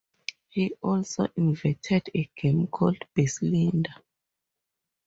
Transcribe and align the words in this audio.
He 0.49 0.73
also 0.81 1.27
invented 1.35 2.09
a 2.15 2.27
game 2.35 2.65
called 2.65 3.03
Basilinda. 3.15 4.01